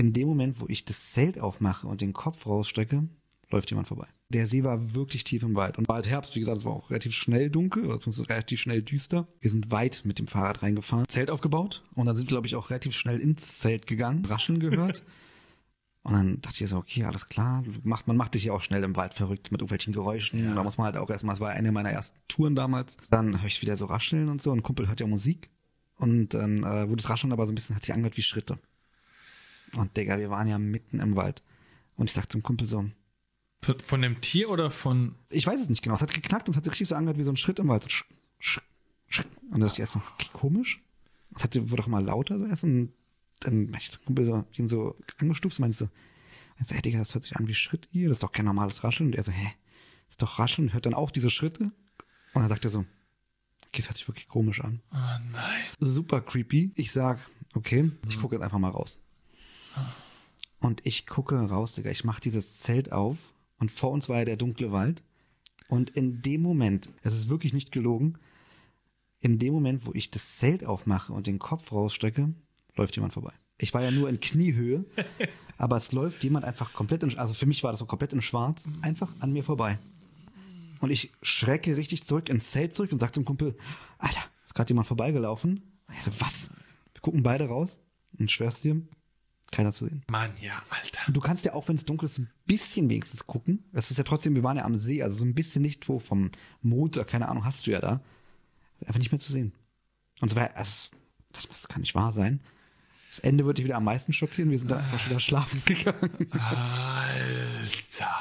[0.00, 3.06] in dem Moment, wo ich das Zelt aufmache und den Kopf rausstrecke,
[3.50, 4.06] läuft jemand vorbei.
[4.30, 6.72] Der See war wirklich tief im Wald und war halt Herbst, wie gesagt, es war
[6.72, 9.28] auch relativ schnell dunkel oder relativ schnell düster.
[9.40, 12.56] Wir sind weit mit dem Fahrrad reingefahren, Zelt aufgebaut und dann sind wir, glaube ich,
[12.56, 15.02] auch relativ schnell ins Zelt gegangen, Rascheln gehört.
[16.02, 17.62] Und dann dachte ich so, okay, alles klar.
[17.82, 20.42] Macht, man macht sich ja auch schnell im Wald verrückt mit irgendwelchen Geräuschen.
[20.42, 20.54] Ja.
[20.54, 22.96] Da muss man halt auch erstmal, es war eine meiner ersten Touren damals.
[23.10, 24.50] Dann höre ich wieder so rascheln und so.
[24.50, 25.50] Und ein Kumpel hört ja Musik.
[25.96, 28.58] Und dann äh, wurde das Rascheln aber so ein bisschen, hat sich angehört wie Schritte.
[29.76, 31.42] Und Digga, wir waren ja mitten im Wald.
[31.96, 32.90] Und ich sag zum Kumpel so.
[33.84, 35.14] Von dem Tier oder von.
[35.28, 35.94] Ich weiß es nicht genau.
[35.94, 37.68] Es hat geknackt und es hat sich richtig so angehört wie so ein Schritt im
[37.68, 37.90] Wald.
[37.90, 38.04] Sch,
[38.38, 38.60] sch,
[39.08, 39.22] sch.
[39.50, 40.82] Und das ist erst noch komisch.
[41.34, 42.92] Es hat, wurde auch mal lauter so erst und
[43.40, 45.88] dann ich den Kumpel so, ihn so angestuft und meinte so,
[46.62, 48.84] so, hey Digga, das hört sich an wie Schritt hier, das ist doch kein normales
[48.84, 49.10] Rascheln.
[49.10, 49.44] Und er so, hä,
[50.06, 51.64] das ist doch Rascheln, hört dann auch diese Schritte.
[51.64, 54.80] Und dann sagt er so, okay, das hört sich wirklich komisch an.
[54.92, 54.96] Oh
[55.32, 55.62] nein.
[55.80, 56.72] Super creepy.
[56.76, 57.18] Ich sag,
[57.54, 59.00] okay, ich gucke jetzt einfach mal raus.
[60.60, 63.16] Und ich gucke raus, Digga, ich mache dieses Zelt auf
[63.58, 65.02] und vor uns war ja der dunkle Wald.
[65.68, 68.18] Und in dem Moment, es ist wirklich nicht gelogen,
[69.20, 72.34] in dem Moment, wo ich das Zelt aufmache und den Kopf rausstrecke,
[72.76, 73.32] läuft jemand vorbei.
[73.58, 74.84] Ich war ja nur in Kniehöhe,
[75.58, 78.22] aber es läuft jemand einfach komplett in, also für mich war das so komplett in
[78.22, 79.78] schwarz, einfach an mir vorbei.
[80.80, 83.54] Und ich schrecke richtig zurück ins Zelt zurück und sage zum Kumpel,
[83.98, 85.62] Alter, ist gerade jemand vorbeigelaufen.
[85.86, 86.48] Und ich so, was?
[86.94, 87.78] Wir gucken beide raus
[88.18, 88.80] und schwörst dir,
[89.50, 90.02] keiner zu sehen.
[90.10, 91.00] Mann, ja, Alter.
[91.08, 93.64] Und du kannst ja auch, wenn es dunkel ist, ein bisschen wenigstens gucken.
[93.72, 95.98] Das ist ja trotzdem, wir waren ja am See, also so ein bisschen nicht wo
[95.98, 96.30] vom
[96.62, 98.00] Mond oder keine Ahnung, hast du ja da.
[98.80, 99.52] Einfach nicht mehr zu sehen.
[100.20, 100.90] Und so war, also,
[101.32, 102.40] das kann nicht wahr sein.
[103.10, 104.50] Das Ende wird dich wieder am meisten schockieren.
[104.50, 106.30] Wir sind dann einfach wieder schlafen gegangen.
[106.30, 108.14] Alter.